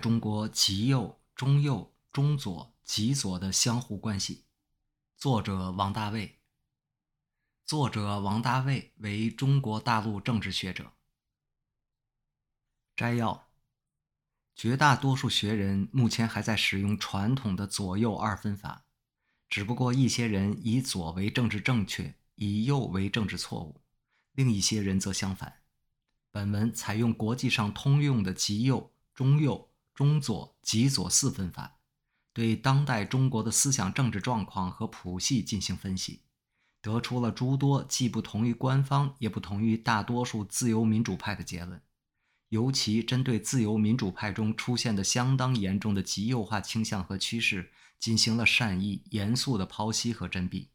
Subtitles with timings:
[0.00, 4.46] 中国极右、中右、中左、极左的相互关系。
[5.18, 6.38] 作者王大卫。
[7.66, 10.94] 作者王大卫为中国大陆政治学者。
[12.96, 13.48] 摘要：
[14.56, 18.86] 绝大多数学人目前还在使用传统的左右二分法，
[19.50, 23.82] 只不过一些人以左为政治正确，以右为政治错误，
[24.32, 25.60] 另一些人则相反。
[26.30, 29.69] 本文采用国际上通用的极右、中右、
[30.00, 31.76] 中左、极左四分法，
[32.32, 36.22] 对当代中国的思想政治状况和谱系进行分析，
[36.80, 41.82] 得出了诸多既不同于官方，也不同于大多数自由民主派的结论。
[42.48, 50.70] 尤其针对自由民主派中出现的相当严重的极右化倾向和趋势，进行了善意、严肃的剖析和甄别。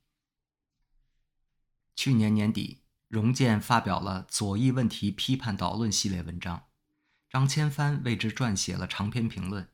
[1.95, 2.83] 去年年底。
[3.07, 6.64] 荣建发表了《左翼问题批判导论》系列文章，
[7.35, 9.67] 张千帆为之撰写了长篇评论，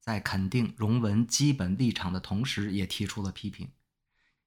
[0.00, 3.70] 在肯定荣文基本立场的同时，也提出了批评。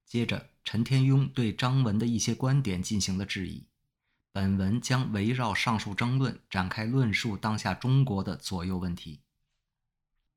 [0.06, 3.66] 接着，陈天庸对张文的一些观点进行了质疑。
[4.34, 9.22] 本文将围绕上述争论展开论述当下中国的左右问题。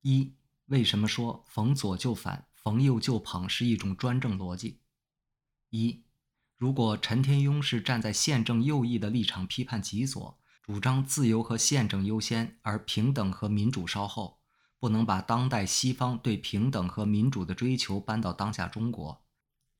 [0.02, 0.32] 一、
[0.66, 4.78] 为什么说逢左就反，逢右就捧是一种专政逻辑？
[5.70, 6.04] 一。
[6.56, 14.38] 如果陈天庸是站在宪政右翼的立场批判极左，主张自由和宪政优先，而平等和民主稍后，
[14.78, 19.24] 不能把当代西方对平等和民主的追求搬到当下中国。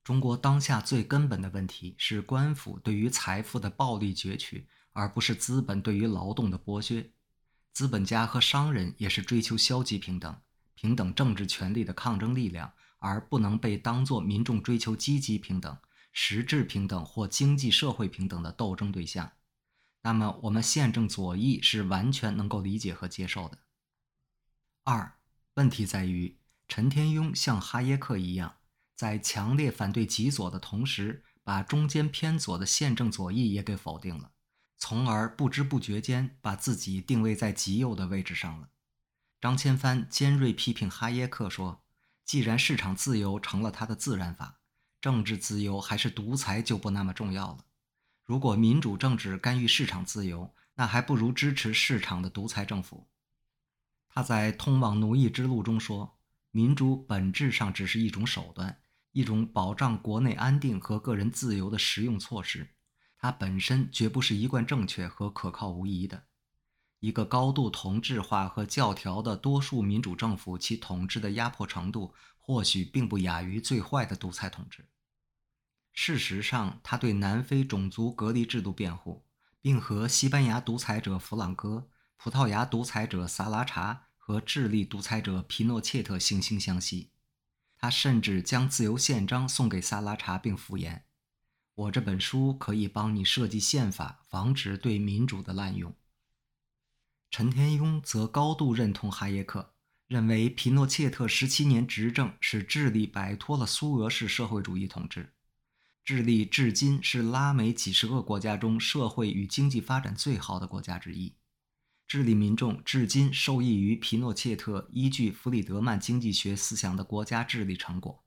[0.03, 7.12] 中国当下最根本的问题是官府对于财富的暴力攫取，而不是资本对于劳动的剥削。
[7.72, 10.36] 资本家和商人也是追求消极平等、
[10.75, 15.78] 平等政治权利的抗争力量，而不能被当作民众追求积极平等。
[16.12, 19.32] 实质平等或经济社会平等的斗争对象，
[20.03, 23.59] 那么我们宪政左翼是完全能够理解和接受的。
[24.85, 25.17] 二，
[25.55, 28.57] 问题在于陈天庸像哈耶克一样，
[28.95, 34.33] 在强烈反对极左的同时，把中间偏左的宪政左翼也给否定了，
[34.77, 38.69] 从而不知不觉间把自己定位在极右的位置上了。
[39.41, 41.83] 张千帆尖锐批评哈耶克说
[42.25, 44.59] ：“既然市场自由成了他的自然法。”
[45.03, 47.65] 政治自由还是独裁就不那么重要了。
[48.32, 53.06] 如果民主政治干预市场自由，那还不如支持市场的独裁政府。
[54.09, 56.16] 他在《通往奴役之路》中说
[56.50, 58.78] ：“民主本质上只是一种手段，
[59.10, 62.71] 一种保障国内安定和个人自由的实用措施，
[63.19, 66.25] 它本身绝不是一贯正确和可靠无疑的。
[67.00, 74.87] 一个高度同质化和教条的多数民主政府，其统治的压迫程度或许并不亚于最坏的独裁统治。”
[75.92, 79.25] 事实上，他对南非种族隔离制度辩护，
[79.60, 87.10] 并和西班牙独裁者弗朗哥、葡萄牙独裁者萨拉查和智利独裁者皮诺切特惺惺相惜。
[87.76, 91.04] 他甚至将自由宪章送给萨拉查，并附言
[91.75, 95.94] ：“我这本书可以帮你设计宪法，防止对民主的滥用。”
[97.30, 99.74] 陈天庸则高度认同哈耶克，
[100.06, 105.32] 认为皮诺切特十七年执政使智利摆脱了苏俄式社会主义统治。
[106.05, 111.37] 智利至今是拉美几十个国家中社会与经济发展最好的国家之一。
[112.09, 118.25] 智利民众至今受益于皮诺切特依据弗里德曼经济学思想的国家治理成果。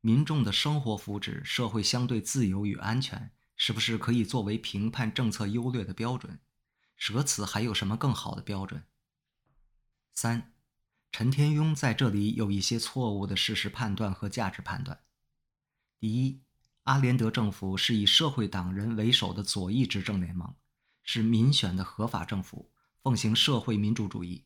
[0.00, 6.40] 民众的生活福祉、社会相对自由与安全，是不是可以作为评判政策优劣的标准？
[6.96, 8.82] 舍此还有什么更好的标准？
[10.14, 10.54] 三，
[11.12, 15.00] 陈天庸在这里有一些错误的事实判断和价值判断。
[16.00, 16.40] 第一。
[16.84, 20.52] 阿连德政府是以社会党人为首的左翼执政联盟，
[21.04, 22.72] 是民选的合法政府，
[23.04, 24.44] 奉行社会民主主义，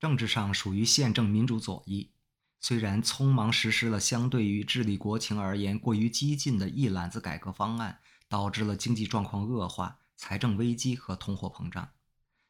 [0.00, 2.10] 政治上属于宪政民主左翼。
[2.58, 11.90] 虽然匆忙实施了相对于治理国情而言过于激进的一揽子改革方案，导致了经济状况恶化、财政危机和通货膨胀，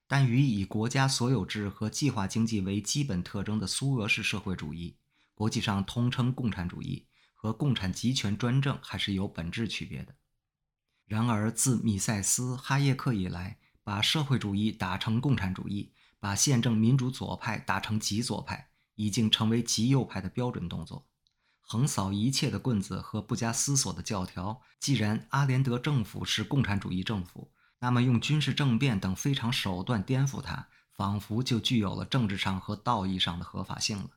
[0.06, 4.96] 但与以国家所有制和计划经济为基本特征的苏俄式社会主义，
[5.34, 7.04] 国际上通称共产主义。
[7.46, 10.16] 和共产集权专政还是有本质区别的。
[11.06, 21.06] 然而，自米塞斯、哈耶克以来，把社会主义打成共产主义，把宪政民主左派打成极左派，已经成为极右派的标准动作。
[21.60, 24.60] 横扫一切的棍子和不加思索的教条。
[24.80, 34.10] 既然阿连德政府是共产主义政府，那么用军事政变等非常手段颠覆它，仿佛就具有了政治上和道义上的合法性了。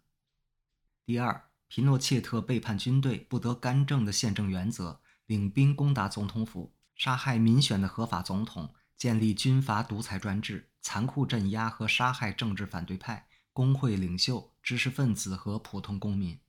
[1.06, 1.49] 第二。
[1.70, 16.40] 皮诺切特背叛军队不得干政的宪政原则，领兵攻打总统府，杀害民选的合法总统，建立军阀独裁专制，残酷镇压和杀害政治反对派，工会领袖、知识分子和普通公民，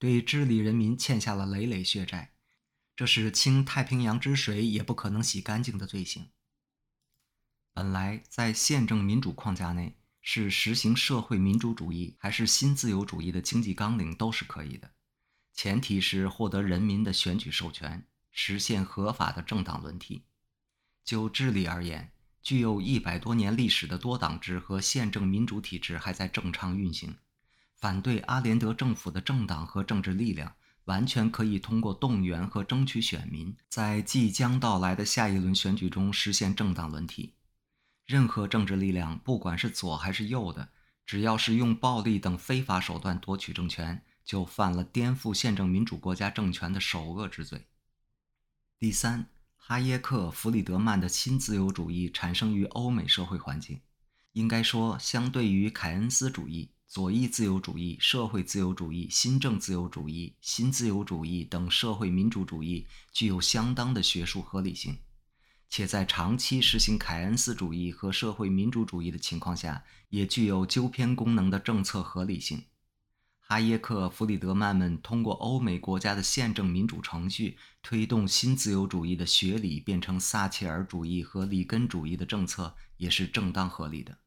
[0.00, 2.32] 对智利人民欠下了累累血债，
[2.96, 6.30] 这是倾太平洋之水也不可能洗干净的罪行。
[7.72, 14.90] 本来在宪政民主框架内，是实行社会民主主义还是新自由主义的经济纲领都是可以的，
[15.52, 20.24] 前提是获得人民的选举授权，实现合法的政党轮替。
[21.04, 22.10] 就智利而言，
[22.42, 27.14] 具有一百多年历史的多党制和宪政民主体制还在正常运行。
[27.76, 30.54] 反对阿连德政府的政党和政治力量，
[30.86, 37.34] 完全可以通过动员和争取选民，在即将到来的下一轮选举中实现政党轮替。
[38.06, 40.68] 任何政治力量，不管是左还是右的，
[41.06, 47.66] 只要是用暴力等非法手段夺取政权，就犯了颠覆宪政民主国家政权的首恶之罪。
[48.78, 49.28] 第三。
[49.66, 53.80] 哈耶克、弗里德曼的新自由主义产生于欧美社会环境，
[54.32, 64.98] 应该说，相对于凯恩斯主义、左翼自由主义、社会自由主义、新政自由主义、新自由主义等社会民主主义，具有相当的学术合理性，
[65.76, 72.62] 且在长期实行凯恩斯主义和社会民主主义的情况下，也具有纠偏功能的政策合理性。
[73.40, 84.18] 哈耶克、弗里德曼们通过欧美国家的宪政民主程序，推动新自由主义的学理变成撒切尔主义和里根主义的政策，也是正当合理的。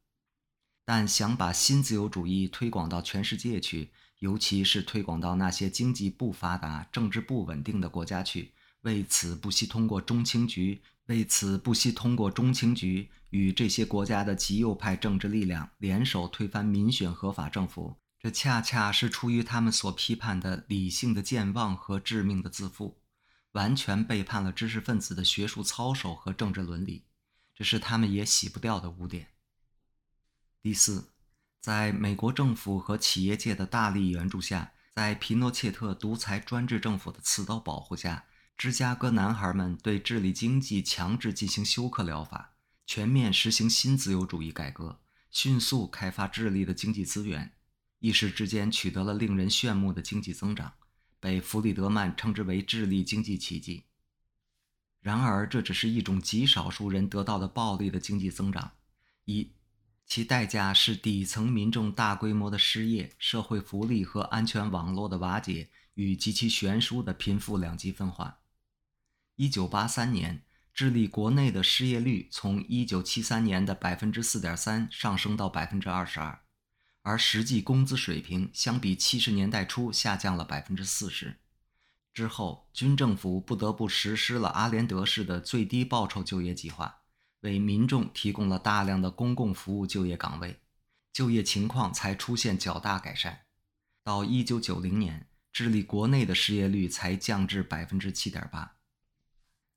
[0.84, 8.52] 但想把新自由主义推广到全世界去，尤其是推广到那些经济不发达、政治不稳定的国家去，
[8.82, 17.98] 为此不惜通过中情局，为此不惜通过中情局与这些国家的极右派政治力量联手推翻民选合法政府。
[18.20, 23.00] 这恰恰是出于他们所批判的理性的健忘和致命的自负，
[23.52, 27.06] 完全背叛了知识分子的学术操守和政治伦理，
[27.56, 29.28] 这是他们也洗不掉的污点。
[30.62, 31.12] 第四，
[31.62, 38.26] 在美国政府和企业界的大力援助下，在皮诺切特独裁专制政府的刺刀保护下，
[38.58, 42.56] 芝加哥男孩们对智力经济强制进行休克疗法，
[42.88, 45.00] 全面实行新自由主义改革，
[45.30, 47.54] 迅速开发智力的经济资源。
[48.00, 50.74] 一时之间取得了令人炫目的经济增长，
[51.20, 53.84] 被弗里德曼称之为智力经济奇迹。
[55.02, 58.72] 然而，这只是一种极少数人得到的暴力的经济增长，
[59.26, 59.52] 一，
[60.08, 68.40] 其代价是底层民众大规模的失业、社会福利和安全网络的瓦解与极其悬殊的贫富两极分化。
[69.38, 70.42] 一九八三年，
[70.74, 76.40] 智利国内的失业率从一九七三年的百分之四点三上升到百分之二十二。
[77.04, 81.40] 而实际工资水平相比七十年代初下降了百分之四十。
[82.16, 87.02] 之后，军政府不得不实施了阿连德式的最低报酬就业计划，
[87.42, 90.60] 为民众提供了大量的公共服务就业岗位，
[91.14, 93.42] 就业情况才出现较大改善。
[94.04, 98.77] 到一九九零年，智利国内的失业率才降至百分之七点八。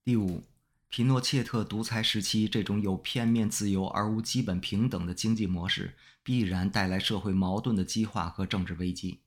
[0.02, 0.42] 第五。
[0.88, 9.20] 皮诺切特独裁时期，这种有片面自由而无基本平等的经济模式，必然带来社会矛盾的激化和政治危机，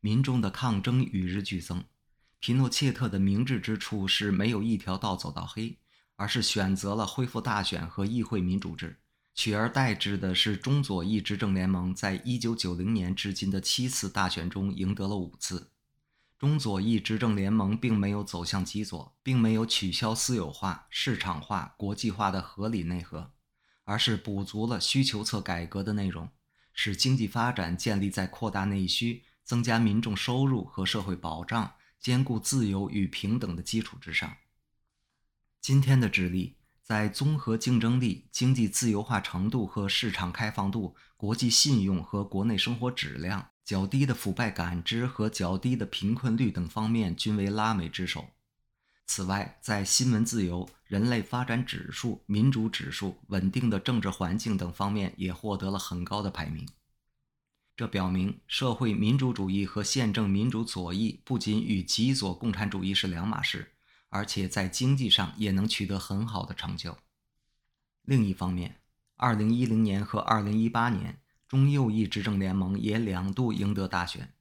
[0.00, 1.82] 民众的抗争与日俱增。
[2.38, 5.78] 皮诺切特的明智之处是没有一条道走到黑，
[6.16, 8.98] 而是选择了恢复大选和议会民主制，
[9.34, 15.70] 取而代之的是中左翼执政联盟在一九九零年至今的七次大选中赢得了五次。
[16.42, 23.30] 中左翼执政联盟并没有走向极左，并没有取消私有化、市场化、国际化的合理内核，
[23.84, 26.28] 而是补足了需求侧改革的内容，
[26.72, 34.38] 使经济发展建立在扩大内需、增加民众收入和社会保障、兼顾自由与平等的基础之上。
[35.60, 43.51] 今天的智利，在综合竞争力、经济自由化程度和市场开放度、国际信用和国内生活质量。
[43.64, 48.30] 较低的腐败感知和较低的贫困率等方面均为拉美之首。
[49.06, 56.66] 此外，在新闻自由、人类发展指数、民主指数、稳定的政治环境等方面也获得了很高的排名。
[57.76, 63.72] 这表明，社会民主主义和宪政民主左翼不仅与极左共产主义是两码事，
[64.08, 66.96] 而且在经济上也能取得很好的成就。
[68.02, 68.80] 另一方面
[69.18, 71.21] ，2010年和2018年。
[71.52, 74.32] 中右翼执政联盟也两度赢得大选，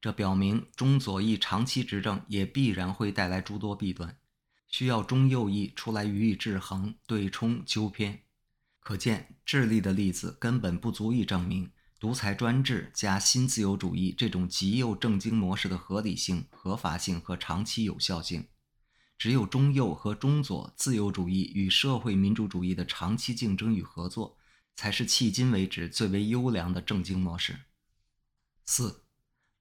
[0.00, 4.18] 这表明中左翼长期执政也必然会带来诸多弊端，
[4.66, 8.24] 需要中右翼出来予以制衡、对冲、纠偏。
[8.80, 11.70] 可见，智利的例子根本不足以证明
[12.00, 18.44] 独裁专制加新自由主义这种极右政经模式的合理性、合法性和长期有效性。
[19.16, 24.35] 只有中右和中左自由主义与社会民主主义的长期竞争与合作。
[24.76, 27.60] 才是迄今为止最为优良的政经模式。
[28.64, 29.02] 四，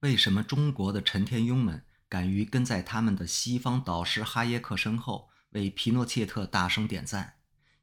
[0.01, 7.35] 为什么中国的陈天庸们敢于跟在他们的西方导师哈耶克身后，为皮诺切特大声点赞，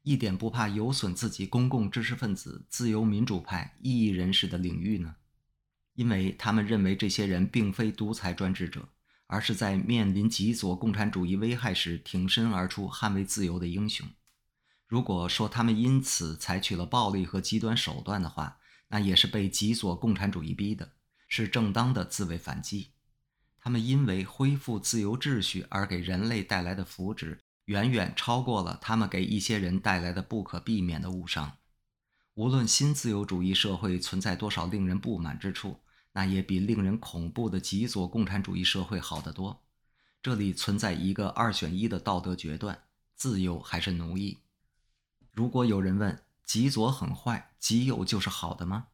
[0.03, 5.15] 一点不怕有损自己公共知识分子、自由民主派、异议人士的领域呢？
[5.95, 8.89] 因为他们认为这些人并非独裁专制者，
[9.27, 14.07] 而是在面临极左共产主义危害时挺身而出、捍卫自由的英雄。
[14.93, 18.59] 如果说他们因此采取了暴力和极端手段的话，
[18.89, 20.91] 那也是被极左共产主义逼的，
[21.27, 22.91] 是正当的自卫反击。
[23.59, 31.57] 他们因为恢复自由秩序而给人类带来的福祉，远远超过了他们给一些人带来的不可避免的误伤。
[32.35, 35.79] 无论新自由主义社会存在多少令人不满之处，
[36.11, 39.63] 那也比令人恐怖的极左共产主义社会好得多。
[40.21, 42.83] 这里存在一个二选一的道德决断：
[43.15, 44.37] 自由还是奴役？
[45.33, 48.87] 如果有人问极左很坏，极右就是好的吗？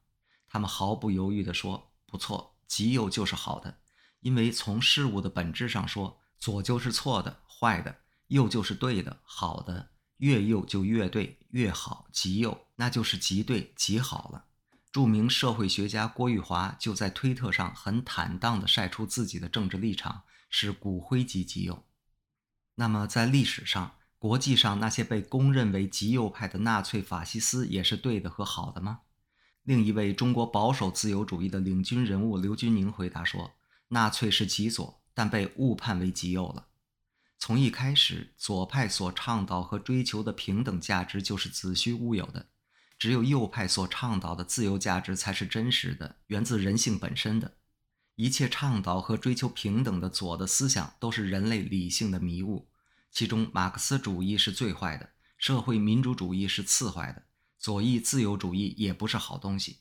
[0.47, 3.79] 他们毫不犹豫地说：“不错，极右就是好的，
[4.21, 14.47] 因为从事物的本质上说，左就是错的、坏的，右就是对的、好的。”越右就越对越好，极右那就是极对极好了。
[14.91, 21.85] 著名社会学家郭玉华就在推特上很坦荡地晒出自己的政治立场是骨灰级极右。
[22.75, 28.99] 那么在历史上、国际上那些被公认为极右派的纳粹法西斯也是对的和好的吗？
[29.63, 33.53] 另一位中国保守自由主义的领军人物刘军宁回答说
[33.89, 36.67] ：“纳粹是极左，但被误判为极右了。”
[37.39, 42.47] 从一开始，左派所倡导和追求的平等价值就是子虚乌有的，
[42.97, 47.55] 只有右派所倡导的自由价值才是真实的，源自人性本身的。
[48.15, 52.68] 一切倡导和追求平等的左的思想都是人类理性的迷雾，
[53.19, 57.25] 其中马克思主义是最坏的，社会民主主义是次坏的，
[57.57, 59.79] 左翼自由主义也不是好东西。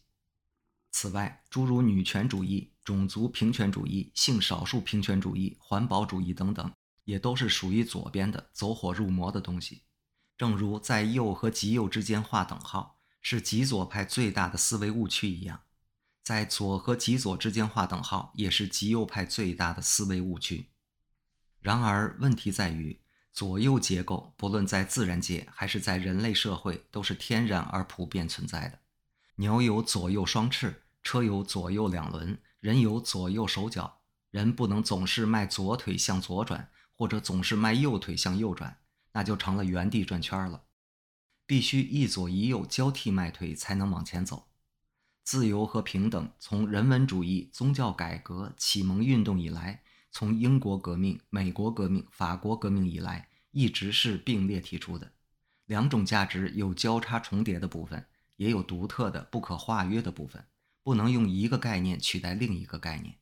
[0.90, 6.73] 此外，诸如女权主义、种族平权主义、性少数平权主义、环保主义等等。
[7.04, 9.85] 也都是属于左边的走火入魔的东西，
[10.37, 15.61] 正如在右和极右之间画等号是极左派最大的思维误区一样，
[16.25, 20.71] 在左和极左之间画等号也是极右派最大的思维误区。
[21.61, 23.00] 然而，问题在于
[23.38, 28.80] 左右结构不论在自然界还是在人类社会都是天然而普遍存在的。
[29.37, 34.00] 牛有左右双翅，车有左右两轮，人有左右手脚，
[34.33, 36.68] 人不能总是迈左腿向左转。
[36.97, 38.78] 或者总是迈右腿向右转，
[39.12, 40.64] 那就成了原地转圈了。
[41.47, 44.49] 必须一左一右交替迈腿才能往前走。
[45.23, 49.85] 自由和平等从人文主义、宗教改革、启蒙运动以来，
[50.18, 55.12] 从英国革命、美国革命、法国革命以来，一直是并列提出的。
[55.66, 60.44] 两种价值有交叉重叠的部分，也有独特的不可化约的部分，
[60.82, 63.14] 不能用一个概念取代另一个概念。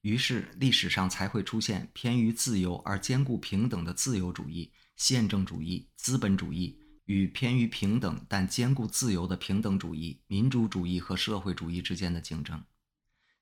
[0.00, 12.64] 于是，历史上才会出现偏于自由而兼顾平等的自由主义、宪政主义、资本主义，与偏于平等但兼顾自由的平等主义、民主主义和社会主义之间的竞争。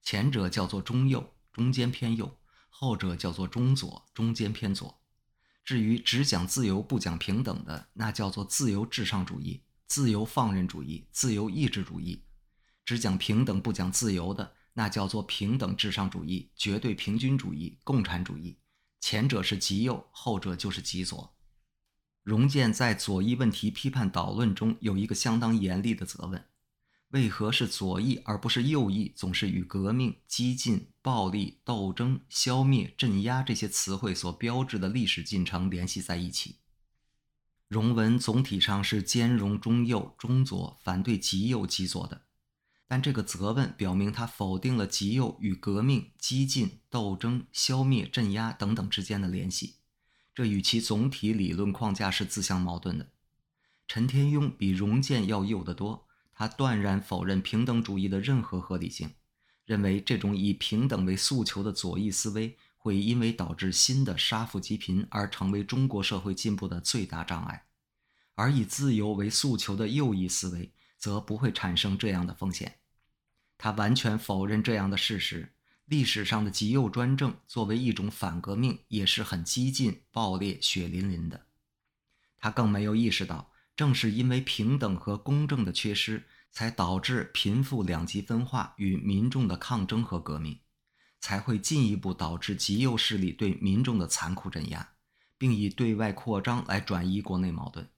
[0.03, 2.27] 前者叫做中右，中间偏右；
[2.75, 5.01] 后者叫做中左，中间偏左。
[5.63, 12.25] 至于只讲自由不讲平等的，那叫做自由至上主义、自由放任主义、自由意志主义；
[12.85, 14.55] 只讲平等不讲自由的。
[14.75, 18.59] 那叫做平等至上主义、绝对平均主义、共产主义，
[19.01, 21.37] 前者是极右，后者就是极左。
[22.23, 26.43] 荣建在左翼问题批判导论中有一个相当严厉的责问：
[27.13, 36.57] 为何是左翼而不是右翼总是与革命、激进、暴力、斗争、消灭、镇压这些词汇所标志的历史进程联系在一起？
[37.69, 42.23] 荣文总体上是兼容中右、中左，反对极右、极左的。
[42.89, 49.77] 但这个责问表明，他否定了极右与革命、激进、斗争、消灭、镇压等等之间的联系，
[50.35, 53.11] 这与其总体理论框架是自相矛盾的。
[53.87, 59.15] 陈天庸比荣建要右得多，他断然否认平等主义的任何合理性，
[59.65, 67.67] 认为这种以平等为诉求的左翼思维会因为导致新的杀富济贫而成为中国社会进步的最大障碍，
[68.35, 72.79] 而以自由为诉求的右翼思维则不会产生这样的风险。
[73.57, 75.55] 他完全否认这样的事实。
[75.87, 81.47] 历史上的极右专政作为一种反革命，也是很激进、暴烈、血淋淋的。
[82.39, 90.59] 他更没有意识到，正是因为平等和公正的缺失，才导致贫富两极分化与民众的抗争和革命，
[91.21, 94.95] 才会进一步导致极右势力对民众的残酷镇压，
[95.39, 97.89] 并以对外扩张来转移国内矛盾。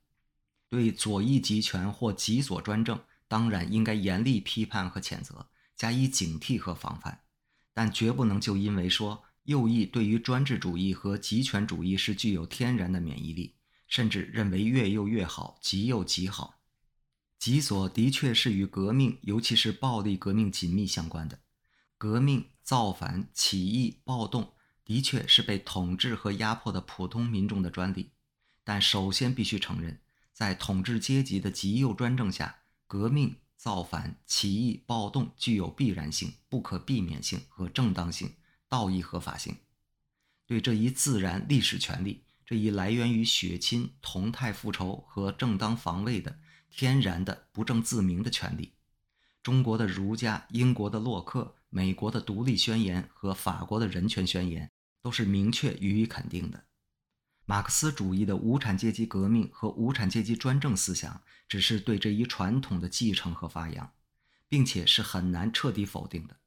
[0.71, 3.00] 对左翼集权或极左专政。
[3.26, 7.23] 当然应该严厉批判和谴责，加以警惕和防范，
[7.73, 13.57] 但绝不能就因为说右翼对于专制主义和极权主义是具有天然的免疫力，
[13.94, 16.58] 甚至认为越右越好，极右极好。
[17.38, 21.38] 极左的确是与革命，尤其是暴力革命紧密相关的。
[21.96, 24.52] 革命、造反、起义、暴动，
[24.84, 28.10] 的确是被统治和压迫的普通民众的专利。
[28.64, 30.00] 但首先必须承认，
[30.32, 38.34] 在统治阶级的极右专政下，革命、造反、起义、暴动具有必然性、不可避免性和正当性、
[38.68, 39.56] 道义合法性。
[40.46, 46.38] 对这一自然历史权利，这一来源于血亲、同态复仇和正当防卫的。
[46.76, 48.72] 天然的不正自明的权利，
[49.44, 56.64] 中国的儒家、英国的洛克、美国的独立宣言和法国的人权宣言都是明确予以肯定的。
[57.44, 63.92] 马克思主义的无产阶级革命和无产阶级专政思想只是对这一传统的继承和发扬，
[64.48, 66.38] 并且是很难彻底否定的，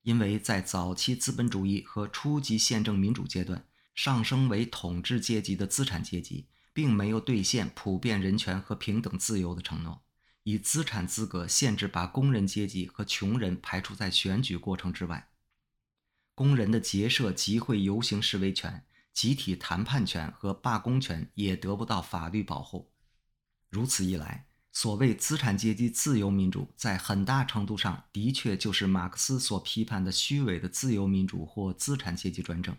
[0.00, 6.46] 因为在早期资本主义和初级宪政民主阶段，上升为统治阶级的资产阶级。
[6.76, 10.02] 并没有兑现普遍人权和平等自由的承诺，
[10.42, 15.30] 以资产资格限制把工人阶级和穷人排除在选举过程之外。
[16.34, 18.84] 工人的结社、集会、游行、示威权、
[19.14, 22.92] 集体谈判权和罢工权也得不到法律保护。
[23.70, 32.76] 如此一来，所谓资产阶级自由民主，在很大程度上的确就是马克思所批判的虚伪的自由民主或资产阶级专政。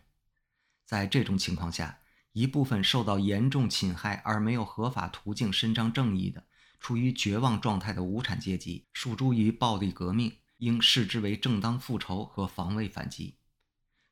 [0.88, 2.00] 在这种情况下，
[2.32, 6.46] 一部分受到严重侵害而没有合法途径伸张正义的、
[6.80, 13.36] 处于绝望状态的无产阶级，诉诸于暴力革命，应视之为正当复仇和防卫反击。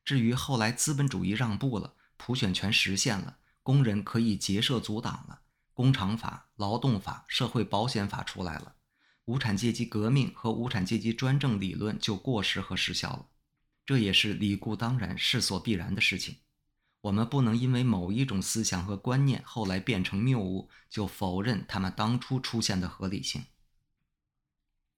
[0.04, 5.40] 至于后来资本主义让步了，普选权实现了，工人可以结社阻挡了，
[5.72, 8.74] 工厂法、劳动法、社会保险法出来了，
[9.24, 13.26] 无产阶级革命和无产阶级专政理论就过时和失效了。
[13.86, 16.36] 这也是理固当然、势所必然的事情。
[17.02, 23.44] 我们不能因为某一种思想和观念后来变成谬误，就否认他们当初出现的合理性。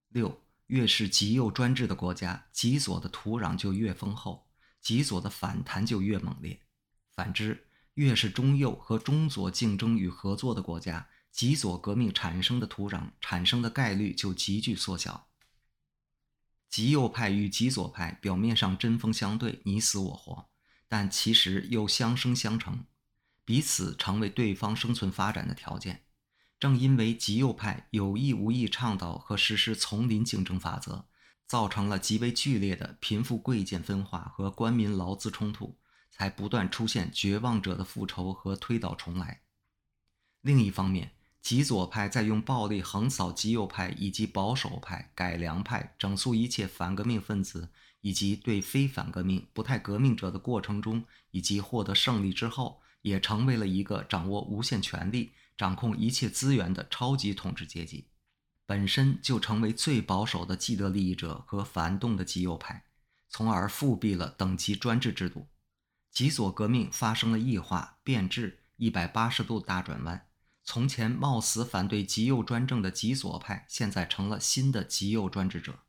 [0.09, 4.47] 六，越是极右专制的国家，极左的土壤就越丰厚，
[4.81, 6.57] 极左的反弹就越猛烈；
[7.13, 15.27] 反之，越是中右和中左竞争与合作的国家，极左革命产生的土壤产生的概率就急剧缩小。
[16.69, 20.49] 极右派与极左派表面上针锋相对，你死我活。
[20.89, 22.83] 但其实又相生相成，
[23.45, 26.03] 彼此成为对方生存发展的条件。
[26.59, 31.05] 正因为极右派有意无意倡导和实施丛林竞争法则，
[31.47, 35.77] 造成了极为剧烈的贫富贵贱分化和官民劳资冲突，
[36.11, 39.41] 才不断出现绝望者的复仇和推倒重来。
[40.41, 47.69] 另一方面，极左派在用暴力横扫极右派以及保守派、改良派，整肃一切反革命分子。
[48.01, 58.07] 以及对非反革命、不太革命者的过程中，以及获得胜利之后，也成为了一个掌握无限权力、掌控一切资源的超级统治阶级，
[58.65, 62.85] 本身就成为最保守的既得利益者和反动的极右派，
[63.27, 65.47] 从而复辟了等级专制制度。
[66.11, 70.25] 极左革命发生了异化、变质、一百八十度大转弯。
[70.63, 75.79] 从前冒死反对极右专政的极左派，现在成了新的极右专制者。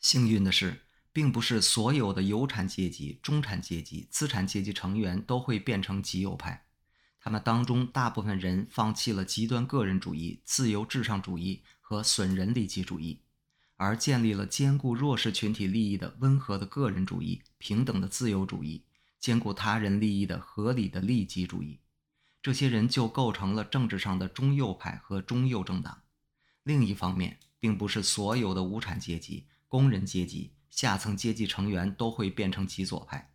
[0.00, 0.82] 幸运的是，
[1.12, 6.66] 并不是所有的有产阶级、中产阶级、资产阶级成员都会变成极右派。
[7.20, 13.20] 他们当中大部分人放弃了极端个人主义、自由至上主义和损人利己主义，
[13.76, 18.84] 而建立了兼顾弱势群体利益的温和的个人主义、平等的自由主义、
[19.18, 21.80] 兼顾他人利益的合理的利己主义。
[22.40, 26.02] 这些人就构成了政治上的中右派和中右政党。
[26.62, 29.46] 另一方面，并不是所有的无产阶级。
[29.68, 33.30] 工人阶级、下层阶级成员都会变成极左派，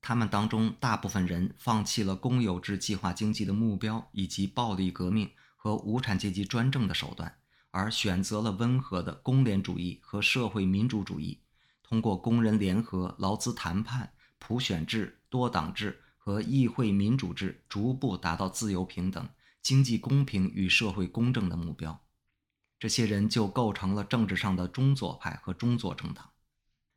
[0.00, 7.32] 他们当中大部分人放弃了公有制计划经济的目标，以及暴力革命和无产阶级专政的手段，
[7.70, 11.40] 而选择了温和的工联主义和社会民主主义，
[11.82, 19.28] 通过工人联合、劳资谈判、普选制、多党制和议会民主制，逐步达到自由平等、
[19.62, 22.02] 经济公平与社会公正的目标。
[22.78, 26.30] 这些人就构成了政治上的中左派和中左政党。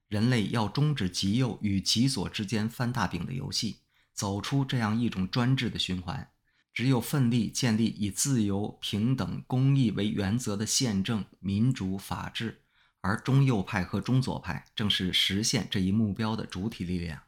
[0.07, 3.79] 人类要终止极右与极左之间翻大饼的游戏，
[4.13, 6.29] 走出这样一种专制的循环，
[6.73, 12.61] 只有奋力建立以自由、平等、公义为原则的宪政、民主、法治，
[12.99, 17.23] 而中右派和中左派正是实现这一目标的主体力量。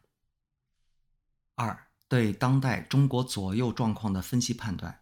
[1.55, 5.01] 二、对当代中国左右状况的分析判断：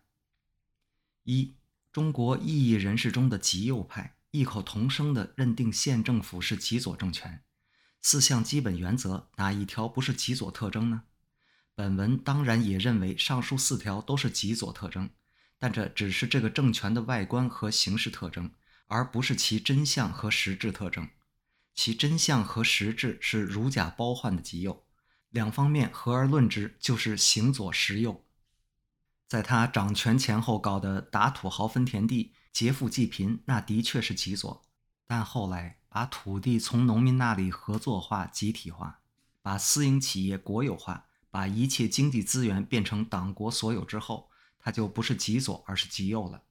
[1.23, 1.55] 一。
[1.91, 7.43] 中国异议人士中的极右派异口同声地认定县政府是极左政权。
[8.01, 11.03] 四项基本原则哪一条不是极左特征呢？
[11.75, 15.09] 本文当然也认为上述四条都是极左特征，
[15.59, 18.51] 但这只是这个政权的外观和形式特征，
[18.87, 21.09] 而不是其真相和实质特征。
[21.73, 24.85] 其真相和实质是如假包换的极右，
[25.29, 28.25] 两方面合而论之，就是行左实右。
[29.31, 34.61] 在他掌权前后搞的打土豪分田地、劫富济贫，那的确是极左，
[35.07, 35.77] 但后来。
[35.87, 39.01] 把土地从农民那里合作化、集体化，
[39.41, 46.43] 把私营企业国有化，把一切经济资源变成党国所有之后，他就不是极左，而是极右了。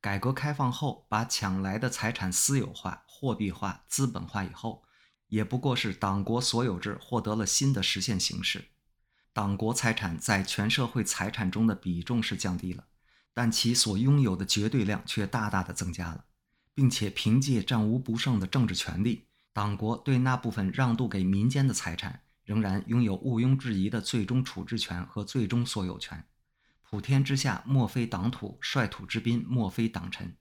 [0.00, 4.82] 改革开放后，把抢来的财产私有化、货币化、资本化以后，
[5.28, 8.70] 也不过是党国所有制获得了新的实现形式。
[9.32, 12.86] 党国财产在全社会财产中的比重是降低了，
[13.32, 16.24] 但其所拥有的绝对量却大大的增加了。
[16.72, 26.24] 并且凭借战无不胜的政治权力，党国对那部分让渡给民间的财产，仍然拥有毋庸置疑的最终处置权和最终所有权。
[26.82, 30.36] 普天之下莫非党土，率土之滨莫非党臣。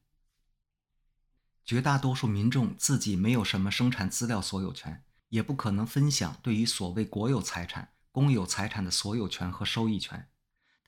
[1.66, 10.28] 绝大多数民众自己没有什么生产资料所有权，也不可能分享对于所谓国有财产、公有财产的所有权和收益权。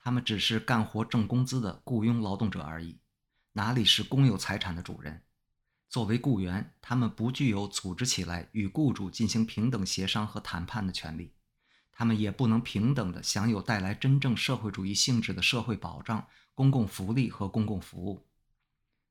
[0.02, 2.98] 他们只是干活挣工资的雇佣劳动者而已，
[3.52, 5.22] 哪里是公有财产的主人？
[5.88, 11.34] 作为雇员，他们不具有组织起来与雇主进行平等协商和谈判的权利，
[11.92, 18.26] 他们也不能平等地享有带来真正社会主义性质的社会保障、公共福利和公共服务。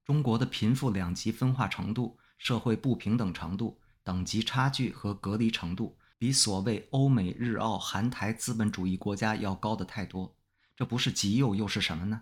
[0.03, 10.37] 中国的贫富两极分化程度、社会不平等程度、等级差距和隔离程度，比所谓欧美日澳韩台资本主义国家要高得太多。
[10.75, 12.21] 这不是极右又是什么呢？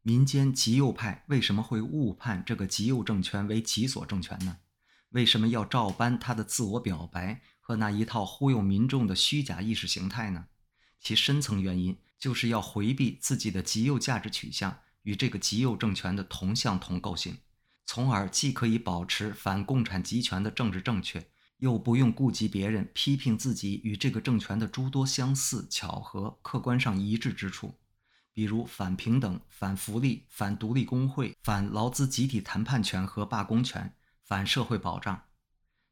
[0.00, 4.60] 民间极右派为什么会误判这个极右政权为极左政权呢？
[5.10, 10.46] 为什么要照搬他的自我表白和那一套忽悠民众的虚假意识形态呢？
[10.98, 17.36] 其深层原因就是要回避自己的极右价值取向与这个极右政权的同向同构性，
[17.84, 21.28] 从而既可以保持反共产集权的政治正确，
[21.64, 27.74] 又不用顾及别人批评自己与这个政权的诸多相似、巧合、客观上一致之处。
[28.34, 33.90] 比如反平等、反福利、反独立工会、反劳资集体谈判权和罢工权、
[34.24, 35.22] 反社会保障，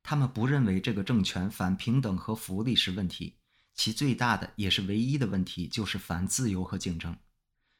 [0.02, 3.38] 他们不认为这个政权反平等和福利是问题，
[3.74, 7.16] 其最大的也是唯一的问题就是反自由和竞争。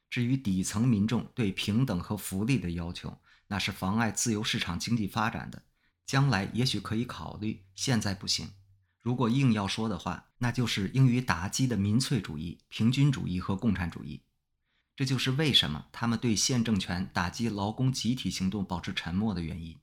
[0.09, 5.63] 至于底层民众对平等和福利的要求，那是妨碍自由市场经济发展的，
[6.07, 8.51] 将来也许可以考虑，现在不行。
[9.01, 14.23] 如果硬要说的话，那就是英语打击的民粹主义、平均主义和共产主义。
[14.95, 19.79] 这就是为什么他们对现政权打击劳工集体行动保持沉默的原因，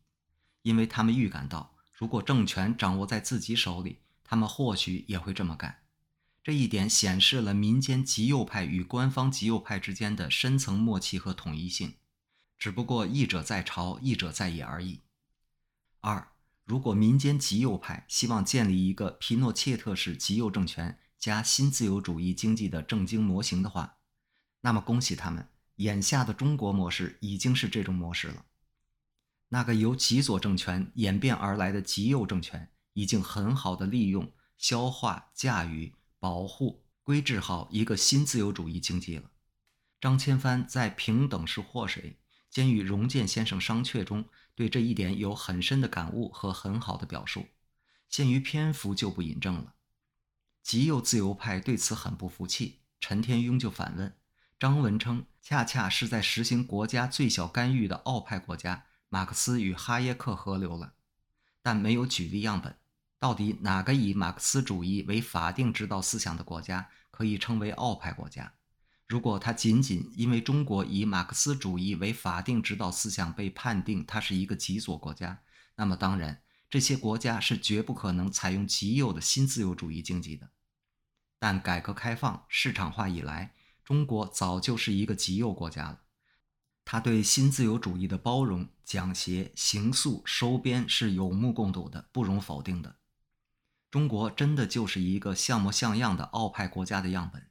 [0.62, 5.80] 因为他们预感到，如果政权掌握在自己手里，他们或许也会这么干。
[6.42, 11.96] 这一点显示了民间极右派与官方极右派之间的深层默契和统一性，
[12.58, 15.02] 只不过一者在朝，一者在野而已。
[16.02, 16.32] 二，
[16.64, 23.98] 如果民间极右派希望建立一个皮诺切特式极右政权加新自由主义经济的政经模型的话，
[24.62, 28.46] 那么恭喜他们，眼下的中国模式已经是这种模式了。
[29.50, 39.32] 那个由极左政权演变而来的极右政权，已经很好的利用、消化、驾驭、保护、规制好一个新自由主义经济了。
[40.00, 42.12] 张千帆在《平等是祸水》
[42.50, 44.26] 兼与荣建先生商榷中，
[44.60, 47.46] 对这一点有很深的感悟和很好的表述，
[48.10, 49.76] 限于篇幅就不引证了。
[50.62, 54.14] 极右自由派对此很不服气，陈天庸就反问。
[54.60, 60.96] 张文称，恰恰是在实行国家最小干预的奥派国家，马克思与哈耶克合流了，
[61.62, 62.76] 但没有举例样本。
[63.18, 68.56] 到底哪个以马克思主义为法定指导思想的国家可以称为奥派国家？
[69.10, 75.42] 如果它仅仅因为中国以马克思主义为法定指导思想被判定它是一个极左国家，
[75.78, 80.52] 那么当然这些国家是绝不可能采用极右的新自由主义经济的。
[81.40, 86.02] 但改革开放市场化以来，中国早就是一个极右国家了，
[86.86, 92.98] 他对新自由主义的包容、讲协、行诉、收编是有目共睹的，不容否定的。
[93.90, 97.49] 中国真的就是一个像模像样的奥派国家的样本。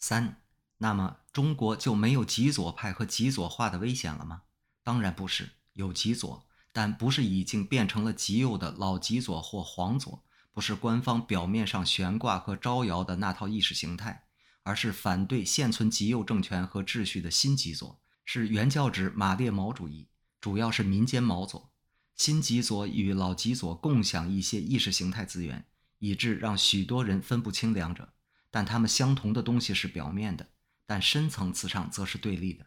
[0.00, 0.42] 三，
[0.78, 4.42] 那么中国就没有极左派和极左化的危险了吗？
[4.82, 14.24] 当然不是，有极左，但不是已经变成了极右的老极左或黄左，不是官方表面上悬挂和招摇的那套意识形态。
[14.62, 21.72] 而是反对现存极右政权和秩序的新极左，是原教旨马列毛主义，主要是民间毛左。
[22.14, 25.64] 新极左与老极左共享一些意识形态资源，
[25.98, 28.12] 以致让许多人分不清两者。
[28.50, 30.48] 但他们相同的东西是表面的，
[30.86, 32.66] 但深层次上则是对立的。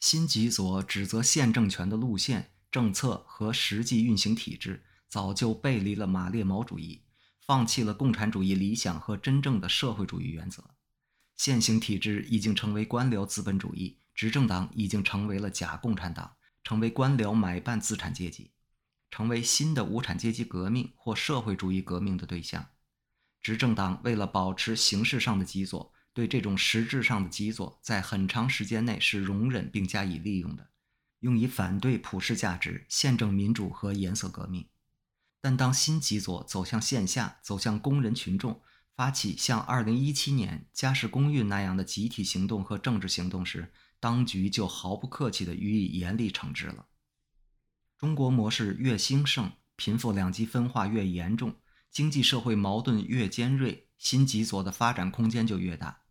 [0.00, 7.02] 新极左指责现政权的路线、政策和实际运行体制早就背离了马列毛主义，
[7.40, 10.62] 放弃了共产主义理想和真正的社会主义原则。
[11.36, 16.34] 现行体制已经成为官僚资本主义，执政党已经成为了假共产党。
[16.64, 18.50] 成为官僚买办资产阶级，
[19.10, 22.68] 成为新的无产阶级革命或社会主义革命的对象。
[23.40, 30.70] 执政党为了保持形式上的极左，对这种实质上的极左，在很长时间内是容忍并加以利用的，
[31.20, 34.68] 用以反对普世价值、宪政民主和颜色革命。
[35.40, 38.60] 但当新极左走向线下，走向工人群众，
[38.96, 46.86] 发起像2017年家事公运那样的集体行动和政治行动时，当局就毫不客气地予以严厉惩治了。
[47.96, 51.54] 中国模式越兴盛，贫富两极分化越严重，
[51.90, 56.02] 经济社会矛盾越尖锐，新极左的发展空间就越大。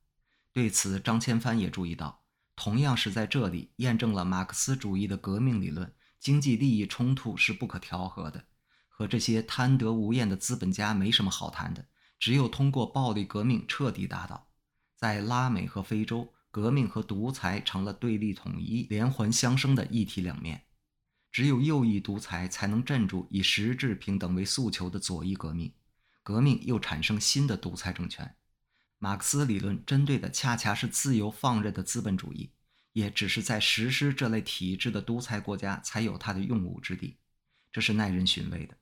[0.51, 2.23] 对此，张千帆也注意到，
[2.55, 8.45] 同样是在这里验证了马克思主义的革命理论：经济利益冲突是不可调和的，
[8.87, 11.87] 和这些贪得无厌的资本家没什么好谈的，
[12.19, 14.47] 只有通过暴力革命彻底打倒。
[14.95, 16.33] 在拉美和非洲。
[16.49, 20.63] 革命和独裁成了对立统一、连环相生的一体两面，
[21.37, 25.71] 只有右翼独裁才能镇住以实质平等为诉求的左翼革命，
[26.23, 28.33] 革命又产生新的独裁政权。
[28.97, 32.49] 马克思理论针对的恰恰是自由放任的资本主义，
[32.93, 37.19] 也只是在实施这类体制的独裁国家才有它的用武之地，
[37.71, 38.75] 这是耐人寻味的。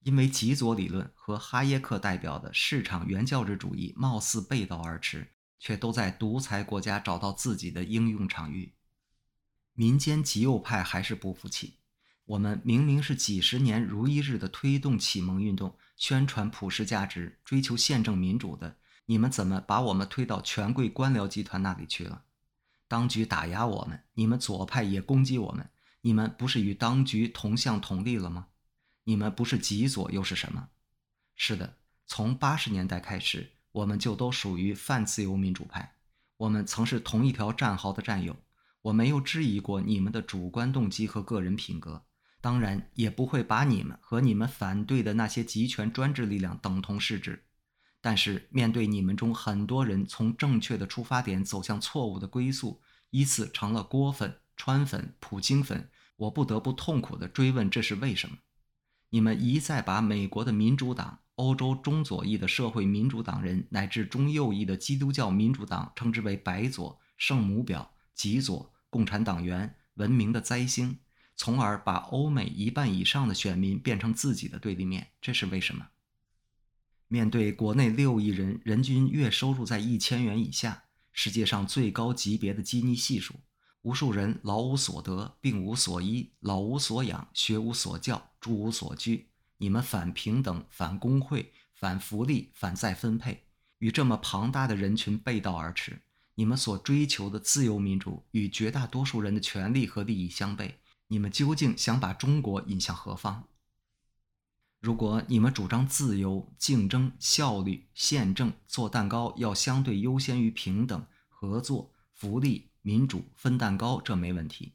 [0.00, 5.30] 因为极左理论和哈耶克代表的市场原教旨主义貌似背道而驰。
[5.60, 8.74] 却都在独裁国家找到自己的应用场域。
[9.74, 11.76] 民间极右派还是不服气。
[12.30, 22.22] 我们明明是几十年如一日的推动启蒙运动、宣传普世价值、追求宪政民主的，你们怎么把我们推到权贵官僚集团那里去了？
[22.86, 25.68] 当局打压我们，你们左派也攻击我们，
[26.02, 28.46] 你们不是与当局同向同利了吗？
[29.02, 30.68] 你们不是极左又是什么？
[31.34, 33.50] 是的，从八十年代开始。
[33.72, 35.94] 我们就都属于泛自由民主派，
[36.36, 38.36] 我们曾是同一条战壕的战友，
[38.82, 42.04] 我没有质疑过你们的主观动机和个人品格，
[42.40, 47.44] 当然也不会把你们和你们反对的那些集权专制力量等同视之。
[48.00, 58.38] 但是面对你们中很多人从正确的出发点走向错误的归宿，依次成了郭粉、川粉、普京粉，我不得不痛苦地追问：这是为什么？
[59.10, 61.20] 你们一再把美国的民主党。
[61.36, 70.98] 欧洲中左翼的社会民主党人乃至中右翼的基督教民主党称之为“白左”“圣母婊”“极左”“共产党员”“文明的灾星”，
[71.40, 75.88] 从而把欧美一半以上的选民变成自己的对立面，这是为什么？
[77.08, 83.36] 面对国内六亿人人均月收入在一千元以下，世界上最高级别的基尼系数，
[83.80, 89.30] 无数人老无所得、病无所医、老无所养、学无所教、住无所居。
[89.56, 93.46] 你们反平等、反工会、反福利、反再分配，
[93.78, 96.02] 与这么庞大的人群背道而驰。
[96.34, 100.74] 你们所追求的自由民主与绝大多数人的权利和利益相悖。
[101.12, 103.48] 你们究竟想把中国引向何方？
[104.78, 114.74] 如果你们主张自由、竞争、效率、宪政，做蛋糕要相对优先于平等、合作、福利、民主，分蛋糕这没问题。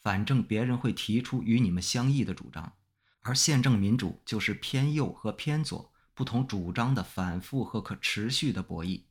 [0.00, 2.72] 反正别人会提出与你们相异的主张。
[3.20, 9.02] 而宪政民主就是偏右和偏左不同主张的反复和可持续的博弈，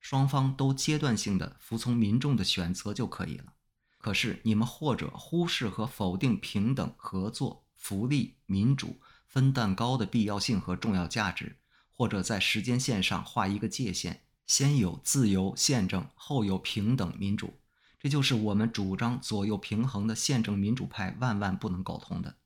[0.00, 3.52] 双方都阶段性的服从民众的选择就可以了。
[4.06, 11.56] 可是你们或者忽视和否定平等、合作、福利、民主、分蛋糕的必要性和重要价值，
[11.90, 17.58] 或者在时间线上画一个界限，先有自由宪政，后有平等民主，
[17.98, 22.36] 这就是我们主张左右平衡的宪政民主派万万不能苟同的。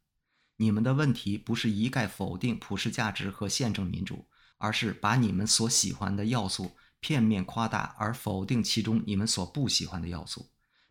[0.57, 4.25] 你们的问题不是一概否定普世价值和宪政民主，
[4.57, 6.71] 而是把你们所喜欢的要素
[7.01, 10.49] 片面夸大，而否定其中你们所不喜欢的要素，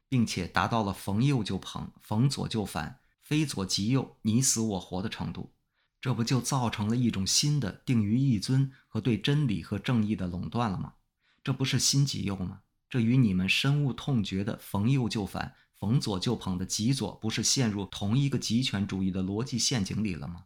[0.10, 5.54] 并且达到了逢右就捧，逢左就反，非左即右，你死我活的程度。
[6.02, 10.95] 这不就造成了一种新的定于一尊和对真理和正义的垄断了吗？
[11.43, 12.62] 这不是新极右吗？
[12.89, 15.56] 这与你们深恶痛绝的逢右就反。
[15.80, 20.43] 逢左就捧的极左，不是陷入同一个极权主义的逻辑陷阱里了吗？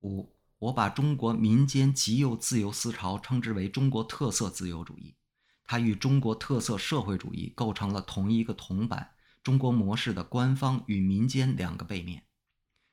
[0.00, 5.14] 五，我把中国民间极右自由思潮称之为中国特色自由主义，
[5.64, 12.24] 它与中国特色社会主义构成了同一个铜板，中国模式的官方与民间两个背面。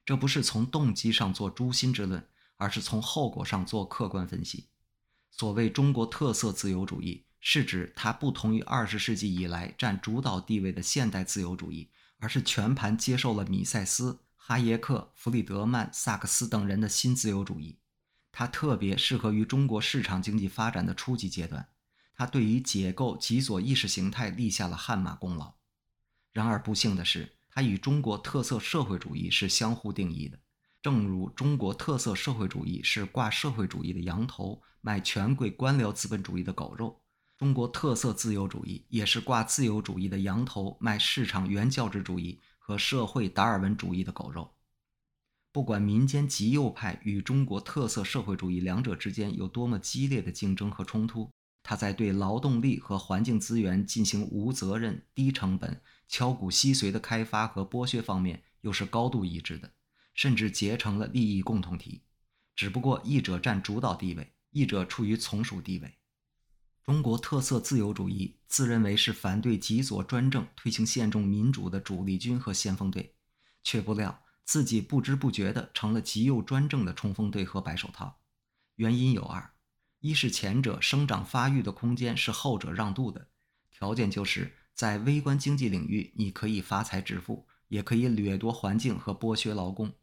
[0.05, 4.69] 这不是从动机上做诛心之论，而是从后果上做客观分析。
[5.29, 17.77] 所谓中国特色自由主义，是指它不同于二十世纪以来占主导地位的现代自由主义，而是全盘接受了米塞斯、哈耶克、弗里德曼、萨克斯等人的新自由主义。
[18.31, 21.67] 它特别适合于中国市场经济发展的初级阶段。
[22.21, 25.55] 他对于解构极左意识形态立下了汗马功劳。
[26.31, 30.37] 然而不幸的是，他与中国特色社会主义是相互定义的。
[30.83, 37.01] 正如中国特色社会主义是挂社会主义的羊头，卖权贵官僚资本主义的狗肉，
[37.39, 44.53] 中国特色自由主义也是挂自由主义的羊头，卖市场原教旨主义和社会达尔文主义的狗肉。
[45.51, 51.31] 不管民间极右派与中国特色社会主义两者之间有多么激烈的竞争和冲突。
[51.63, 59.71] 他在对劳动力和环境资源进行无责任、低成本、敲骨吸髓的开发和剥削方面，又是高度一致的，
[60.13, 62.01] 甚至结成了利益共同体。
[62.55, 65.97] 只不过一者占主导地位，一者处于从属地位。
[66.83, 73.15] 中国特色自由主义自认为是反对极左专政、推行宪政民主的主力军和先锋队，
[73.63, 78.19] 却不料自己不知不觉地成了极右专政的冲锋队和白手套。
[78.75, 79.53] 原因有二。
[80.01, 83.27] 一是前者生长发育的空间是后者让渡的，
[83.69, 89.93] 条件就是在微观经济领域，你可以发财致富，也可以掠夺环境和剥削劳工，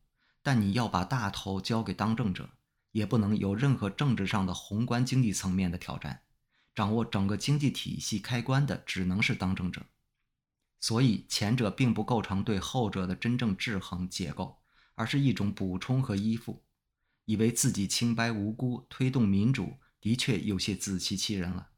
[0.41, 2.49] 但你要把大头交给当政者，
[2.93, 6.23] 也不能有任何政治上的宏观经济层面的挑战。
[6.77, 9.85] 掌握整个经济体系开关的只能是当政者，
[10.79, 14.61] 所以前者并不构成对后者的真正制衡结构，
[14.95, 16.63] 而是一种补充和依附，
[17.25, 19.77] 以为自己清白无辜，推动民主。
[20.01, 21.69] 的确有些自欺欺人了。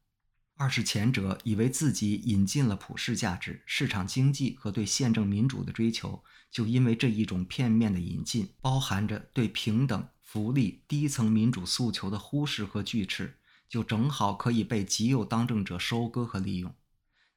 [0.57, 16.75] 二是前者以为自己引进了普世价值、市场经济和对宪政民主的追求，就因为这一种片面的引进，包含着对平等、福利、低层民主诉求的忽视和拒斥，就正好可以被极右当政者收割和利用。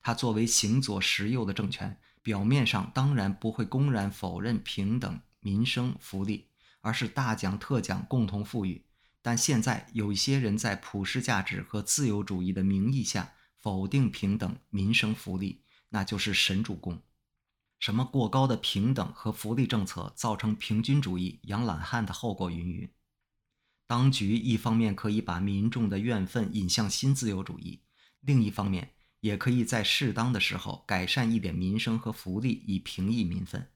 [0.03, 6.51] 他作为行左实右的政权，表面上当然不会公然否认平等、民生、福利，
[6.83, 8.85] 而是大讲特讲共同富裕。
[9.27, 17.01] 但现在有一些人在普世价值和自由主义的名义下否定平等、民生福利，那就是神主攻。
[17.79, 22.91] 什么过高的平等和福利政策造成平均主义、养懒汉的后果云云。
[23.87, 27.81] 当局一方面可以把民众的怨愤引向新自由主义，
[28.21, 33.67] 另一方面也可以在适当的时候改善一点民生和福利，以平抑民愤。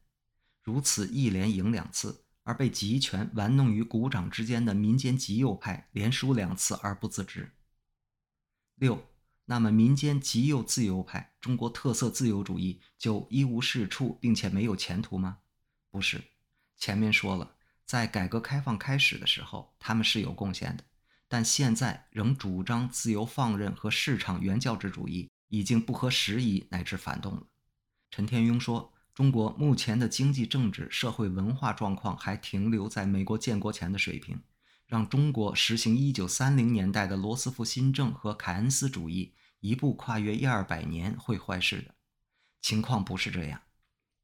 [0.63, 2.27] 如此一连赢两次。
[2.49, 7.53] 而被集权玩弄于股掌之间的民间极右派连输两次而不自知。
[8.77, 9.07] 六，
[9.45, 15.41] 那么民间极右自由派、中国特色自由主义就一无是处，并且没有前途吗？
[15.91, 16.25] 不是，
[16.79, 20.85] 前面说了，在改革开放开始的时候，他们是有贡献的，
[21.29, 27.43] 但现在仍主张自由放任和市场原教旨主义，已经不合时宜乃至反动了。
[28.11, 28.95] 陈天庸说。
[29.19, 34.41] 中国目前的经济、政治、社会、文化状况还停留在美国建国前的水平，
[34.87, 41.97] 让中国实行一九三零年代的罗斯福新政和凯恩斯主义一步跨越一二百年会坏事的。
[42.63, 43.61] 情况不是这样。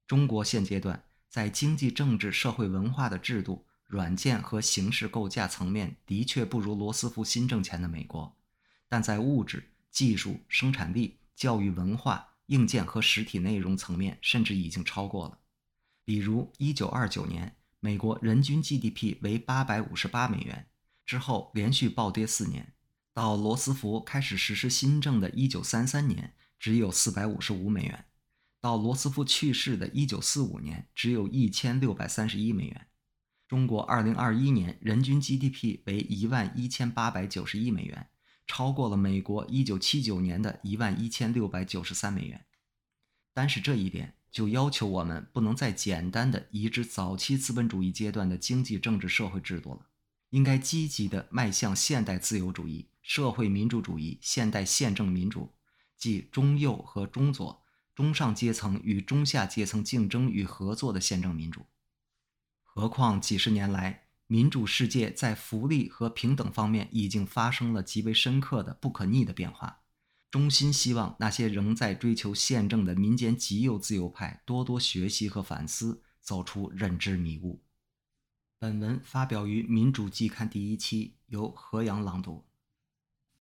[0.06, 8.36] 中国现阶段在经济、政治、社会、文化的制度、软件和形式构架层面的确不如罗斯福新政前的美国，
[8.88, 12.33] 但在物质、技术、生产力、教育、文化。
[12.46, 15.38] 硬件和实体内容层面甚至已经超过了。
[16.04, 20.68] 比如，一九二九年，美国人均 GDP 为八百五十八美元，
[21.06, 22.74] 之后连续暴跌四年，
[23.12, 28.04] 到罗斯福开始实施新政的一九三三年，只有四百五十五美元；
[28.60, 32.86] 到罗斯福去世的一九四五年，只有一千六百三十一美元。
[33.46, 38.08] 中国二零二一年人均 GDP 为一万一千八百九十一美元。
[38.46, 42.44] 超过了美国1979年的一万一千六百九十三美元，
[43.32, 49.86] 单是这一点就要求我们不能再简单的移植早期资本主义阶段的经济、政治、社会制度了，
[50.30, 55.54] 应该积极的迈向现代自由主义、社会民主主义、现代宪政民主，
[55.96, 57.62] 即中右和中左、
[57.94, 61.66] 中上阶层与中下阶层竞争与合作的宪政民主。
[62.62, 69.80] 何况几十年来，民主世界在福利和平等方面已经发生了极为深刻的、不可逆的变化。
[70.30, 77.62] 衷心希望那些仍在追求宪政的民间极右自由派多多学习和反思，走出认知迷雾。
[78.58, 82.44] 本文发表于《民主季刊》第一期，由何阳朗读。